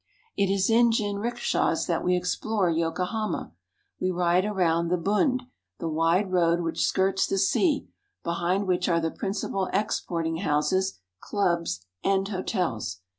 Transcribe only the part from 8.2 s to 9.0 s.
be hind which are